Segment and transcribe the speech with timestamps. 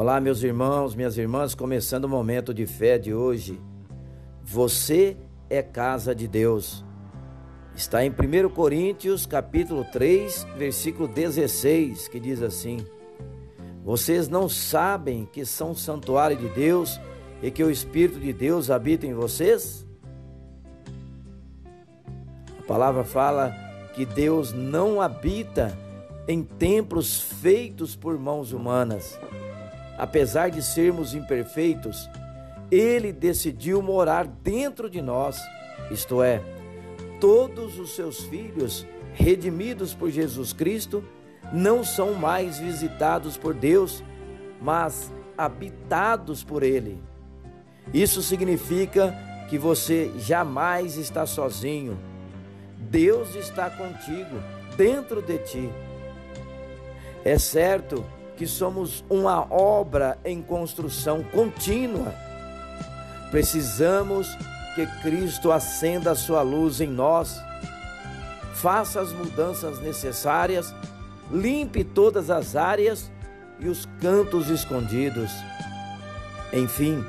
[0.00, 3.60] Olá, meus irmãos, minhas irmãs, começando o momento de fé de hoje.
[4.42, 5.14] Você
[5.50, 6.82] é casa de Deus.
[7.76, 12.78] Está em 1 Coríntios, capítulo 3, versículo 16, que diz assim:
[13.84, 16.98] Vocês não sabem que são santuário de Deus
[17.42, 19.86] e que o Espírito de Deus habita em vocês?
[22.58, 23.54] A palavra fala
[23.94, 25.78] que Deus não habita
[26.26, 29.20] em templos feitos por mãos humanas
[30.00, 32.08] apesar de sermos imperfeitos,
[32.70, 35.38] ele decidiu morar dentro de nós,
[35.90, 36.42] isto é,
[37.20, 41.04] todos os seus filhos, redimidos por Jesus Cristo,
[41.52, 44.02] não são mais visitados por Deus,
[44.58, 46.98] mas habitados por Ele.
[47.92, 49.14] Isso significa
[49.50, 51.98] que você jamais está sozinho.
[52.78, 54.42] Deus está contigo,
[54.78, 55.70] dentro de ti.
[57.22, 58.02] É certo
[58.40, 62.14] que somos uma obra em construção contínua.
[63.30, 64.34] Precisamos
[64.74, 67.38] que Cristo acenda a sua luz em nós,
[68.54, 70.74] faça as mudanças necessárias,
[71.30, 73.12] limpe todas as áreas
[73.58, 75.30] e os cantos escondidos.
[76.50, 77.04] Enfim,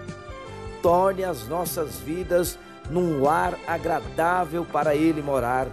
[0.82, 5.70] torne as nossas vidas num lar agradável para Ele morar.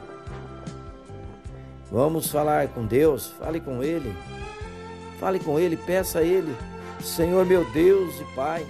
[1.91, 4.15] Vamos falar com Deus, fale com Ele.
[5.19, 6.55] Fale com Ele, peça a Ele,
[7.01, 8.67] Senhor meu Deus e Pai,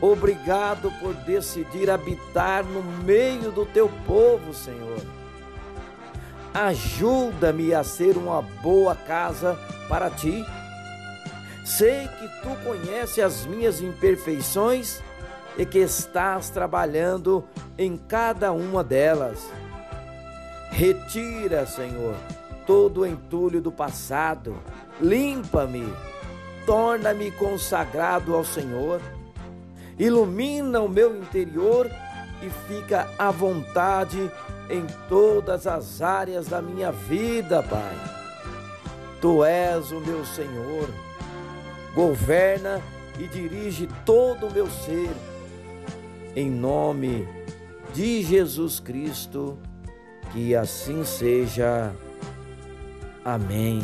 [0.00, 5.00] obrigado por decidir habitar no meio do teu povo, Senhor.
[6.52, 9.58] Ajuda-me a ser uma boa casa
[9.88, 10.44] para ti.
[11.64, 15.00] Sei que tu conheces as minhas imperfeições
[15.56, 17.44] e que estás trabalhando
[17.78, 19.38] em cada uma delas.
[20.70, 22.16] Retira, Senhor,
[22.66, 24.56] todo o entulho do passado,
[25.00, 25.92] limpa-me,
[26.64, 29.00] torna-me consagrado ao Senhor,
[29.98, 31.90] ilumina o meu interior
[32.42, 34.30] e fica à vontade
[34.68, 37.96] em todas as áreas da minha vida, Pai.
[39.20, 40.88] Tu és o meu Senhor,
[41.94, 42.82] governa
[43.18, 45.10] e dirige todo o meu ser,
[46.34, 47.28] em nome
[47.94, 49.58] de Jesus Cristo,
[50.32, 51.92] que assim seja.
[53.24, 53.82] Amém.